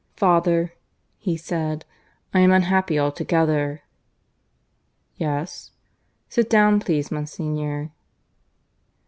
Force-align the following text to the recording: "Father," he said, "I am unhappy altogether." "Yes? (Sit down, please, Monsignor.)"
"Father," 0.15 0.73
he 1.19 1.37
said, 1.37 1.85
"I 2.33 2.39
am 2.39 2.51
unhappy 2.51 2.97
altogether." 2.99 3.83
"Yes? 5.17 5.73
(Sit 6.27 6.49
down, 6.49 6.79
please, 6.79 7.11
Monsignor.)" 7.11 7.91